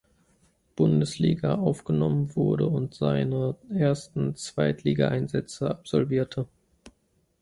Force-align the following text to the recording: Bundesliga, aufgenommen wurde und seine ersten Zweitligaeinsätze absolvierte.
Bundesliga, 0.75 1.59
aufgenommen 1.59 2.35
wurde 2.35 2.65
und 2.65 2.95
seine 2.95 3.55
ersten 3.69 4.35
Zweitligaeinsätze 4.35 5.69
absolvierte. 5.69 6.47